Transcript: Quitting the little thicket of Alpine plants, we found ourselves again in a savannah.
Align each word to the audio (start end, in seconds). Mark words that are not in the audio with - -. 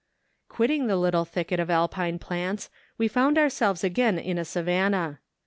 Quitting 0.49 0.87
the 0.87 0.95
little 0.97 1.25
thicket 1.25 1.59
of 1.59 1.69
Alpine 1.69 2.17
plants, 2.17 2.71
we 2.97 3.07
found 3.07 3.37
ourselves 3.37 3.83
again 3.83 4.17
in 4.17 4.39
a 4.39 4.43
savannah. 4.45 5.19